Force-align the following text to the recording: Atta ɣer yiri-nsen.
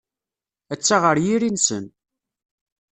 Atta 0.73 0.95
ɣer 1.03 1.17
yiri-nsen. 1.25 1.85